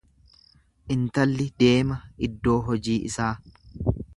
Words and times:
Intalli 0.95 1.45
deema 1.65 1.99
iddoo 2.29 2.57
hojii 2.71 2.99
isaa. 3.11 3.33